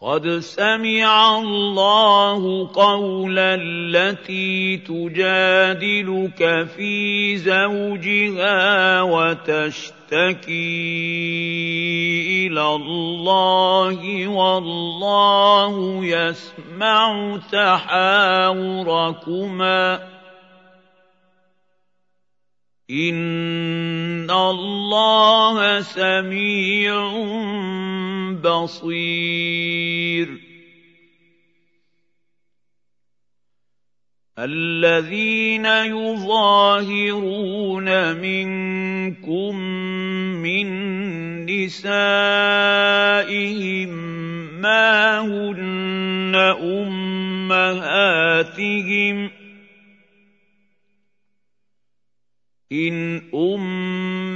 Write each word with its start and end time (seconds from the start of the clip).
قد 0.00 0.24
سمع 0.38 1.38
الله 1.38 2.70
قول 2.72 3.38
التي 3.38 4.76
تجادلك 4.76 6.40
في 6.76 7.36
زوجها 7.36 9.02
وتشتكي 9.02 10.48
إلى 12.46 12.64
الله 12.74 14.28
والله 14.28 16.04
يسمع 16.04 17.36
تحاوركما. 17.52 18.80
إن 22.90 24.30
الله 24.30 25.80
سميع 25.80 27.10
بصير 28.36 30.28
الذين 34.38 35.66
يظاهرون 35.96 37.36
منكم 38.16 39.56
من 40.42 40.66
نسائهم 41.46 42.50
ما 44.60 45.20
هن 45.20 46.34
أمهاتهم 47.50 48.10
إن 52.72 53.22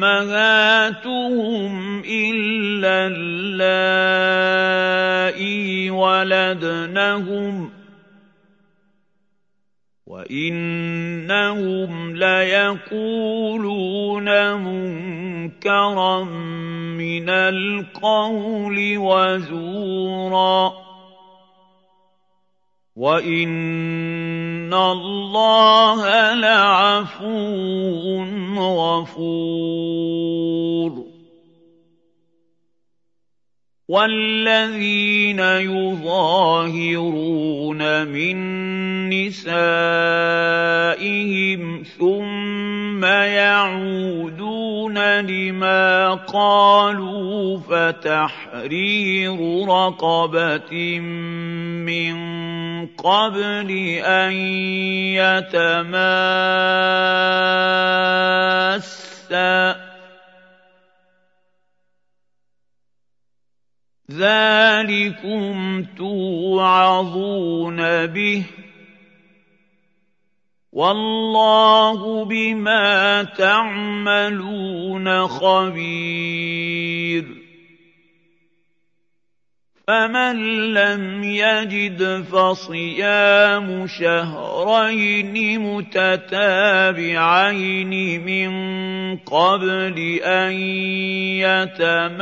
أمهاتهم 0.03 1.75
إلا 2.01 3.07
اللائي 3.17 4.71
ولدنهم 5.91 7.71
وإنهم 10.07 11.91
ليقولون 12.17 13.45
منكرا 14.55 16.25
من 16.95 17.29
القول 17.29 18.99
وزورا 18.99 20.84
وان 22.97 24.75
الله 24.75 26.35
لعفو 26.35 28.25
غفور 28.59 29.95
والذين 33.89 35.41
يظاهرون 35.69 36.09
من 38.09 38.37
نسائهم 39.11 39.83
ثم 41.99 43.05
يعودون 43.05 44.99
لما 45.21 46.15
قالوا 46.15 47.59
فتحرير 47.59 49.37
رقبه 49.69 51.01
من 51.85 52.17
قبل 52.87 53.71
ان 54.01 54.33
يتماسا 55.13 55.95
ذلكم 64.11 65.85
توعظون 65.97 67.77
به 68.07 68.43
والله 70.73 72.25
بما 72.25 73.23
تعملون 73.23 75.27
خبير 75.27 77.44
فمن 79.87 80.37
لم 80.75 81.25
يجد 81.25 82.23
فصيام 82.33 83.87
شهرين 83.87 85.61
متتابعين 85.61 87.05
من 88.25 88.53
قبل 89.17 89.99
ان 90.25 90.53
يتماسا 91.45 92.15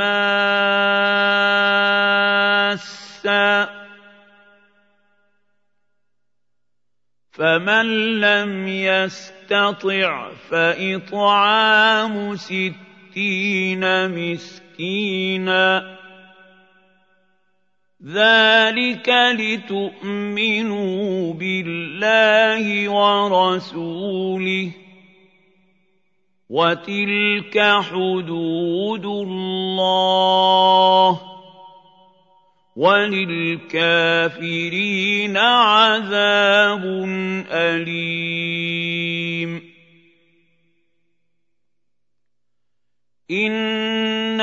فمن 7.31 8.19
لم 8.19 8.67
يستطع 8.67 10.29
فاطعام 10.49 12.35
ستين 12.35 13.83
مسكينا 14.09 16.02
ذلك 18.05 19.09
لتؤمنوا 19.39 20.93
بالله 21.33 22.89
ورسوله 22.89 24.71
وتلك 26.49 27.59
حدود 27.59 29.05
الله 29.05 30.13
وللكافرين 32.75 34.17
عذاب 35.37 36.83
اليم 37.51 38.93
ان 43.31 43.92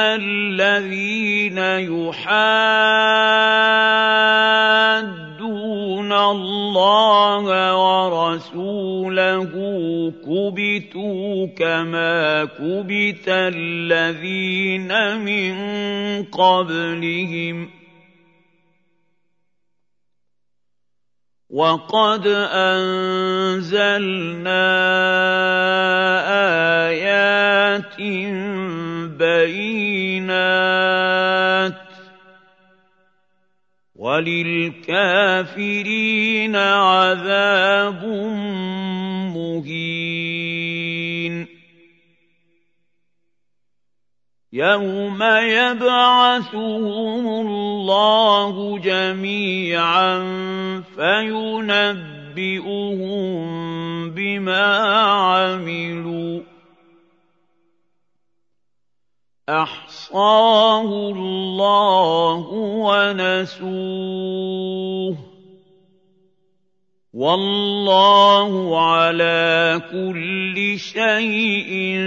الذين 0.01 1.59
يحادون 1.59 2.51
الله 6.13 7.45
ورسوله 7.77 9.53
كبتوا 10.25 11.47
كما 11.47 12.45
كبت 12.45 13.29
الذين 13.29 15.19
من 15.19 15.55
قبلهم 16.25 17.71
وقد 21.51 22.27
أنزلنا 22.53 23.91
آيات 26.89 27.99
بينات 29.21 30.71
وللكافرين 33.97 34.97
عذاب 36.57 38.05
مهين. 39.37 40.41
يوم 44.53 45.23
يبعثهم 45.59 47.25
الله 47.47 48.79
جميعا 48.79 50.19
فينبئهم 50.97 52.11
بما 54.11 54.67
عملوا. 55.07 56.50
أحصاه 59.51 60.85
الله 60.85 62.47
ونسوه. 63.59 65.17
والله 67.15 68.81
على 68.91 69.83
كل 69.91 70.79
شيء 70.79 71.99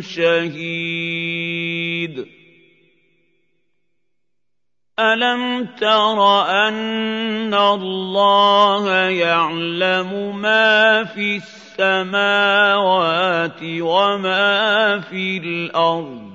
شهيد. 0.00 1.44
ألم 4.98 5.64
تر 5.80 6.42
أن 6.68 7.54
الله 7.54 8.94
يعلم 9.08 10.40
ما 10.40 11.04
في 11.04 11.36
السماوات 11.36 12.80
وما 13.62 15.00
في 15.00 15.36
الأرض؟ 15.36 16.33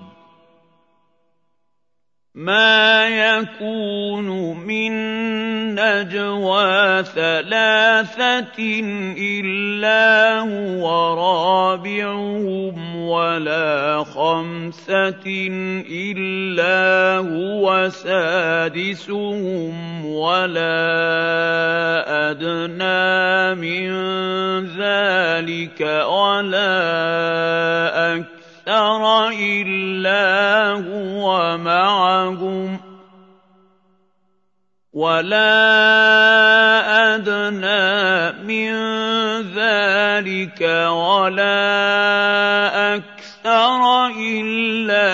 مَا 2.35 3.09
يَكُونُ 3.09 4.29
مِن 4.61 4.91
نَّجْوَىٰ 5.75 7.03
ثَلَاثَةٍ 7.03 8.59
إِلَّا 9.17 10.39
هُوَ 10.45 10.85
رَابِعُهُمْ 11.17 12.95
وَلَا 13.09 14.03
خَمْسَةٍ 14.13 15.25
إِلَّا 15.89 17.17
هُوَ 17.17 17.89
سَادِسُهُمْ 17.89 19.73
وَلَا 20.05 20.85
أَدْنَىٰ 22.29 23.55
مِن 23.57 23.89
ذَٰلِكَ 24.77 25.81
وَلَا 25.81 26.69
وَلَا 35.09 35.57
أَدْنَىٰ 37.17 38.45
مِن 38.45 38.69
ذَٰلِكَ 39.57 40.61
وَلَا 40.85 41.65
أَكْثَرَ 42.95 43.81
إِلَّا 44.21 45.09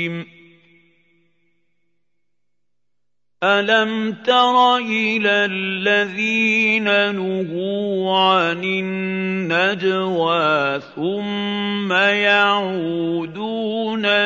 أَلَمْ 3.43 4.13
تَرَ 4.21 4.77
إِلَى 4.77 5.45
الَّذِينَ 5.49 6.85
نُهُوا 7.15 8.17
عَنِ 8.17 8.63
النَّجْوَىٰ 8.63 9.99
ثُمَّ 10.95 11.91
يَعُودُونَ 12.21 13.25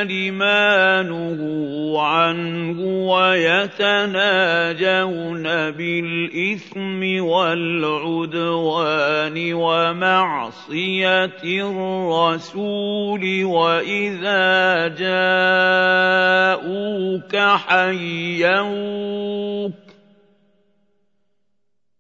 لِمَا 0.03 1.01
نُهُوا 1.03 2.01
عَنْهُ 2.01 2.79
وَيَتَنَاجَوْنَ 3.07 4.23
بِالْإِثْمِ 5.71 7.23
وَالْعُدْوَانِ 7.23 8.73
وَمَعْصِيَتِ 9.53 11.43
الرَّسُولِ 11.43 13.23
وَإِذَا 13.45 14.87
جَاءُوكَ 14.99 15.95
حَيَّوْكَ 19.05 19.73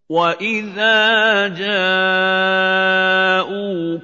وَإِذَا 0.09 1.47
جَاءُوكَ 1.57 2.93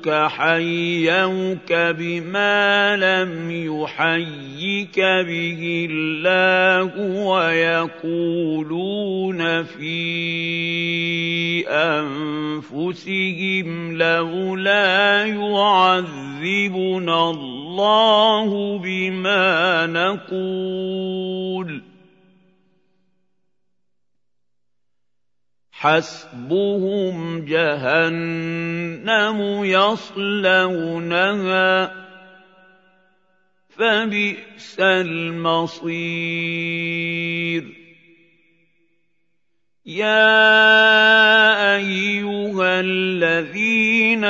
حَيَّوْكَ 0.10 1.74
بِمَا 1.74 2.98
لَمْ 2.98 3.52
يُحَيِّكَ 3.52 5.00
بِهِ 5.00 5.88
اللَّهُ 5.92 7.26
وَيَقُولُونَ 7.26 8.84
فِي 9.64 10.02
أَنفُسِهِمْ 11.70 13.68
لَوْلَا 13.98 15.26
يُعَذِّبُنَا 15.26 17.30
اللَّهُ 17.30 18.78
بِمَا 18.78 19.86
نَقُولُ 19.86 21.82
ۚ 21.82 21.91
حَسْبُهُمْ 25.82 27.46
جَهَنَّمُ 27.46 29.40
يَصْلَوْنَهَا 29.66 31.06
ۖ 31.86 31.92
فَبِئْسَ 33.70 34.80
الْمَصِيرُ. 34.80 35.82
يَا 39.86 41.76
أَيُّهَا 41.76 42.80
الَّذِينَ 42.80 44.24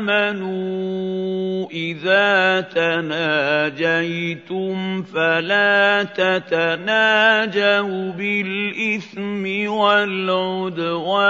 آمَنُوا 0.00 1.68
إِذَا 1.70 2.60
تَنَاجَيْتُمْ 2.72 4.72
فَلَا 5.02 6.02
تَتَنَاجَوْا 6.04 8.12
بِالْإِثْمِ 8.12 9.68
وَالْعُدْوَانِ 9.70 11.22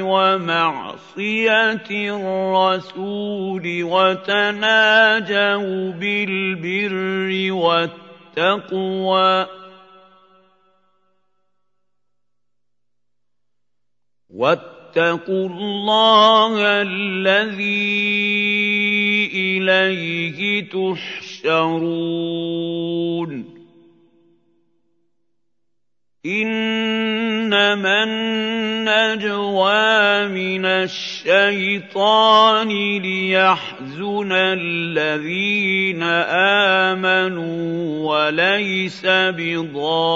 وَمَعْصِيَتِ 0.00 1.90
الرَّسُولِ 1.90 3.82
وَتَنَاجَوْا 3.82 5.92
بِالْبِرِّ 5.92 7.52
وَالتَّقْوَىٰ 7.52 9.63
وَاتَّقُوا 14.34 15.48
اللَّهَ 15.48 16.82
الَّذِي 16.82 17.94
إِلَيْهِ 19.34 20.68
تُحْشَرُونَ 20.70 21.94
إِنَّمَا 26.24 28.04
النَّجْوَىٰ 28.04 29.68
مِنَ 30.32 30.64
الشَّيْطَانِ 30.88 32.68
لِيَحْزُنَ 32.98 34.32
الَّذِينَ 34.32 36.02
آمَنُوا 36.96 38.08
وَلَيْسَ 38.08 39.02
بِضَارِّهِمْ 39.36 40.08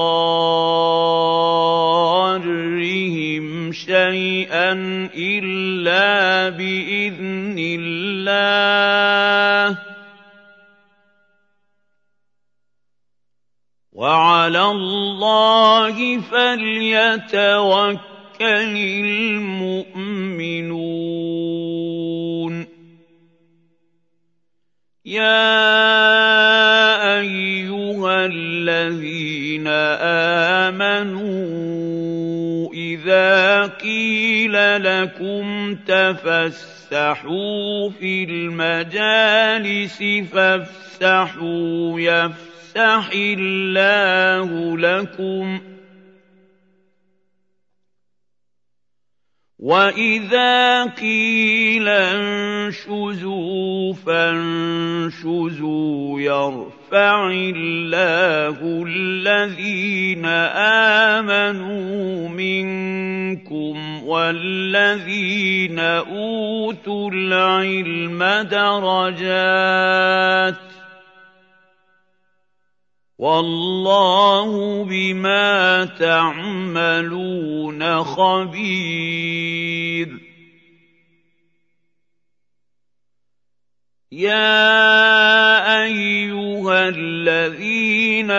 شَيْئًا 3.72 4.72
إِلَّا 5.12 6.48
بِإِذْنِ 6.56 7.56
اللَّهِ 7.80 9.74
ۚ 9.74 9.78
وَعَلَى 13.98 14.62
اللَّهِ 14.62 16.20
فَلْيَتَوَكَّلِ 16.20 17.98
الْمُؤْمِنُونَ. 19.04 19.88
يَا 25.04 25.60
أَيُّهَا 27.20 28.26
الَّذِينَ 28.26 29.66
آمَنُوا 30.70 32.74
إِذَا 32.74 33.66
قِيلَ 33.66 34.82
لَكُمْ 34.82 35.74
تَفَسَّحُوا 35.74 37.90
فِي 37.90 38.24
الْمَجَالِسِ 38.24 40.04
فَافْسَحُوا 40.32 42.00
يَفْسَحِ 42.78 43.10
اللَّهُ 43.14 44.50
لَكُمْ 44.78 45.58
ۖ. 45.58 45.62
وَإِذَا 49.58 50.84
قِيلَ 50.84 51.88
انشُزُوا 51.88 53.12
فَانشُزُوا 54.06 55.40
يَرْفَعِ 56.20 57.30
اللَّهُ 57.30 58.84
الَّذِينَ 58.86 60.24
آمَنُوا 61.18 62.28
مِنكُمْ 62.28 64.04
وَالَّذِينَ 64.04 65.78
أُوتُوا 65.78 67.10
الْعِلْمَ 67.10 68.18
دَرَجَاتٍ 68.50 69.74
ۚ 70.54 70.67
وَاللَّهُ 73.18 74.84
بِمَا 74.84 75.84
تَعْمَلُونَ 75.98 77.80
خَبِيرٌ. 78.04 79.28
يَا 84.12 85.82
أَيُّهَا 85.84 86.88
الَّذِينَ 86.88 88.30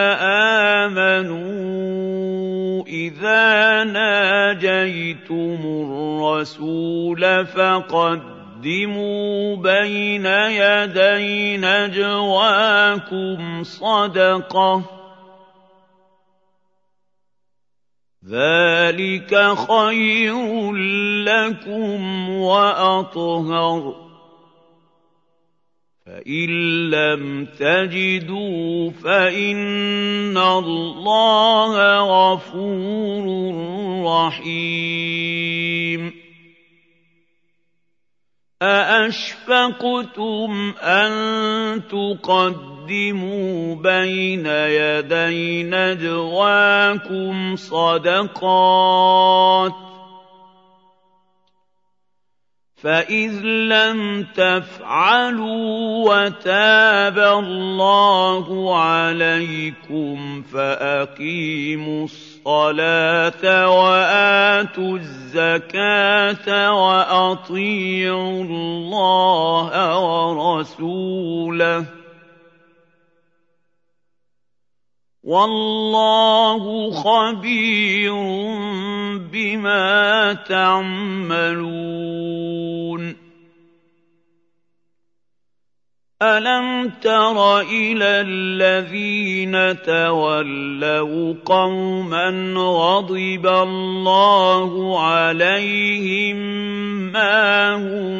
آمَنُوا 0.91 2.85
إِذَا 2.87 3.83
نَاجَيْتُمُ 3.83 5.59
الرَّسُولَ 5.65 7.45
فَقَدِّمُوا 7.45 8.38
بَيْنَ 9.55 10.25
يَدَيْ 10.25 11.57
نَجْوَاكُمْ 11.57 13.39
صَدَقَةً 13.63 14.79
ۚ. 14.79 14.83
ذَٰلِكَ 18.25 19.53
خَيْرٌ 19.69 20.73
لَّكُمْ 21.23 22.29
وَأَطْهَرُ 22.29 23.91
ۚ. 23.91 23.95
فَإِن 26.05 26.49
لَّمْ 26.89 27.45
تَجِدُوا 27.45 28.91
فَإِنَّ 28.91 30.37
اللَّهَ 30.37 31.75
غَفُورٌ 31.99 33.25
رَّحِيمٌ. 34.05 35.68
أَأَشْفَقْتُمْ 38.61 40.51
أَن 40.81 41.11
تُقَدِّمُوا 41.87 43.75
بَيْنَ 43.75 44.45
يَدَيْ 44.45 45.63
نَجْوَاكُمْ 45.63 47.55
صَدَقَاتٍ 47.55 48.11
ۚ 49.71 49.75
فَإِذْ 52.75 53.41
لَمْ 53.45 54.23
تَفْعَلُوا 54.35 56.09
وَتَابَ 56.15 57.19
اللَّهُ 57.19 58.77
عَلَيْكُمْ 58.79 60.41
فَأَقِيمُوا 60.41 62.03
الصَّلَاةَ 62.03 62.28
وَآتُوا 63.67 64.97
الزَّكَاةَ 64.97 66.73
وَأَطِيعُوا 66.73 68.43
اللَّهَ 68.43 69.99
وَرَسُولَهُ 69.99 71.81
ۚ. 71.83 71.85
وَاللَّهُ 75.23 76.91
خَبِيرٌ 76.91 78.13
بِمَا 79.31 80.33
تَعْمَلُونَ. 80.33 81.69
أَلَمْ 86.21 86.91
تَرَ 87.01 87.59
إِلَى 87.61 88.21
الَّذِينَ 88.27 89.81
تَوَلَّوْا 89.81 91.33
قَوْمًا 91.45 92.53
غَضِبَ 92.57 93.47
اللَّهُ 93.47 94.99
عَلَيْهِم 94.99 96.35
مَّا 97.15 97.75
هُم 97.75 98.19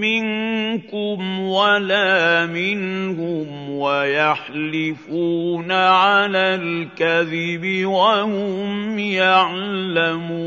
مِّنكُمْ 0.00 1.40
وَلَا 1.40 2.46
مِنْهُمْ 2.46 3.70
وَيَحْلِفُونَ 3.70 5.72
عَلَى 5.72 6.54
الْكَذِبِ 6.54 7.84
وَهُمْ 7.86 8.98
يَعْلَمُونَ 8.98 10.40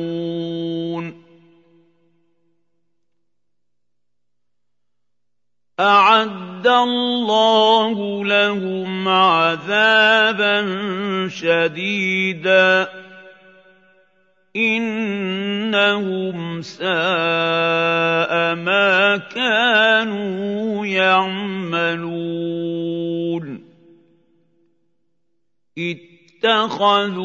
أَعَدَّ 5.80 6.68
اللَّهُ 6.68 8.26
لَهُمْ 8.26 9.08
عَذَابًا 9.08 10.62
شَدِيدًا 11.28 12.84
ۖ. 12.84 12.88
إِنَّهُمْ 14.56 16.62
سَاءَ 16.62 18.56
مَا 18.56 19.18
كَانُوا 19.18 20.86
يَعْمَلُونَ. 20.86 22.14
اتَّخَذُوا 25.78 27.24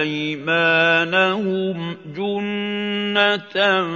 أَيْمَانَهُمْ 0.00 1.96
جُنَّةً 2.16 3.86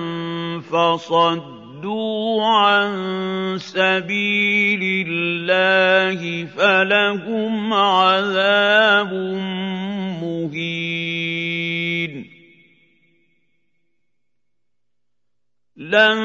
فَصَدُّوا 0.60 1.67
صَدُّوا 1.78 2.42
عَن 2.46 3.58
سَبِيلِ 3.58 5.06
اللَّهِ 5.08 6.44
فَلَهُمْ 6.44 7.74
عَذَابٌ 7.74 9.12
مُّهِينٌ. 10.22 12.12
لَّن 15.76 16.18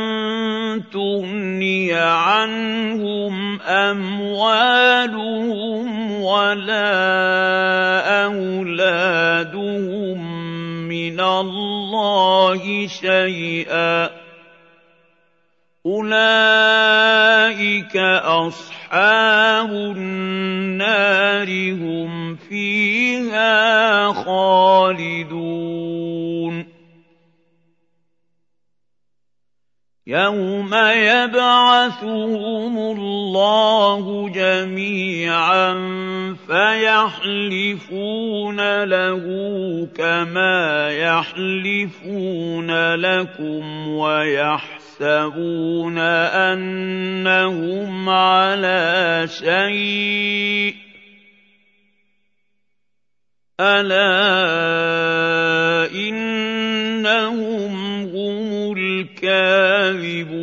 تُغْنِيَ 0.91 1.93
عَنْهُمْ 1.93 3.61
أَمْوَالُهُمْ 3.61 5.01
وَلَا 6.11 6.93
أَوْلَادُهُم 8.25 10.17
مِّنَ 10.89 11.19
اللَّهِ 11.19 12.87
شَيْئًا 12.87 14.07
ۖ. 14.07 14.22
أُولَٰئِكَ 15.85 16.15
أَصْحَابُ 18.23 19.69
النَّارِ 19.71 21.47
ۖ 21.47 21.49
هُمْ 21.75 22.35
فِيهَا 22.35 24.07
خَالِدُونَ 24.13 25.43
يَوْمَ 30.07 30.73
يَبْعَثُهُمُ 30.95 32.77
اللَّهُ 32.77 34.29
جَمِيعًا 34.29 35.73
فَيَحْلِفُونَ 36.47 38.03
لَهُ 38.83 39.23
كَمَا 39.95 40.89
يَحْلِفُونَ 40.89 42.71
لَكُمْ 42.95 43.87
وَيَحْسَبُونَ 45.01 45.97
أَنَّهُمْ 45.97 48.09
عَلَىٰ 48.09 49.25
شَيْءٍ 49.27 50.73
ۚ. 50.73 50.75
أَلَا 53.61 54.05
إِنَّهُمْ 55.95 58.03
هُمُ 58.03 58.73
الْكَاذِبُونَ. 58.77 60.33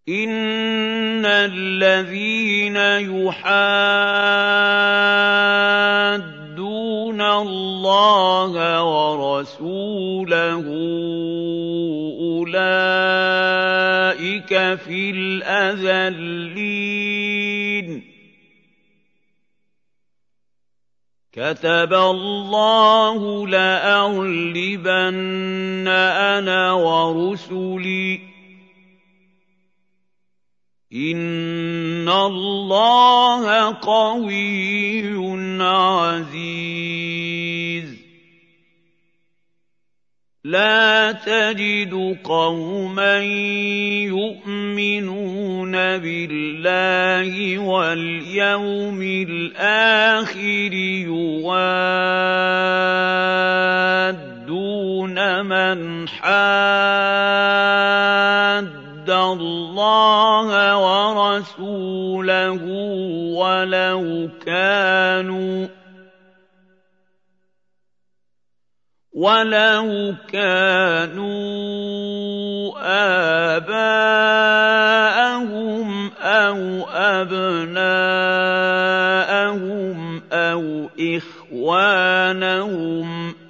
إِنَّ 0.09 1.25
الَّذِينَ 1.25 2.75
يُحَادُّونَ 2.75 3.61
اللَّهَ 7.21 8.83
وَرَسُولَهُ 8.83 10.65
أُولَٰئِكَ 12.19 13.62
فِي 14.49 15.09
الْأَذَلِّينَ. 15.09 18.03
كَتَبَ 21.33 21.93
اللَّهُ 21.93 23.47
لَأَغْلِبَنَّ 23.47 25.87
أَنَا 25.87 26.71
وَرُسُلِي 26.71 28.17
ۚ. 28.17 28.21
إِنَّ 30.93 32.09
اللَّهَ 32.09 33.73
قَوِيٌّ 33.73 35.17
عَزِيزٌ. 35.61 37.52
لَّا 40.43 41.11
تَجِدُ 41.23 42.19
قَوْمًا 42.23 43.19
يُؤْمِنُونَ 44.11 45.71
بِاللَّهِ 45.71 47.59
وَالْيَوْمِ 47.59 49.01
الْآخِرِ 49.01 50.73
يُوَادُّونَ 51.07 51.55
مَنْ 55.47 56.07
حَادَّ 56.11 56.29
اللَّهَ 59.09 60.49
وَرَسُولَهُ 60.75 62.63
وَلَوْ 63.39 64.29
كَانُوا 64.45 65.82
وَلَوْ 69.23 69.87
كَانُوا 70.27 71.23
آبَاءَهُمْ 73.55 74.67
أَوْ 76.21 76.59
أَبْنَاءَهُمْ 76.91 77.83
أَوْ 80.33 80.89
إِخْوَانَهُمْ 80.99 82.05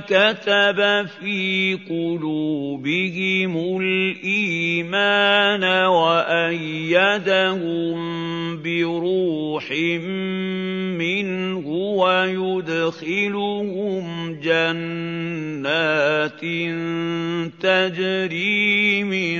كَتَبَ 0.10 0.80
فِي 1.22 1.78
قُلُوبِهِمُ 1.90 3.54
الْإِيمَانَ 3.82 5.64
وَأَيَّدَهُم 5.86 7.22
وَيُدْخِلُهُمْ 12.02 14.04
جَنَّاتٍ 14.42 16.42
تَجْرِي 17.62 19.04
مِن 19.04 19.40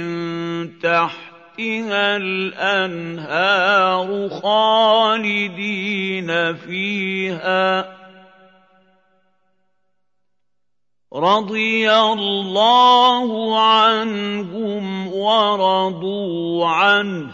تَحْتِهَا 0.80 2.18
الْأَنْهَارُ 2.18 4.30
خَالِدِينَ 4.30 6.30
فِيهَا 6.56 7.82
ۚ. 7.82 7.86
رَضِيَ 11.14 11.92
اللَّهُ 11.92 13.60
عَنْهُمْ 13.60 15.08
وَرَضُوا 15.14 16.68
عَنْهُ 16.68 17.32
ۚ. 17.32 17.34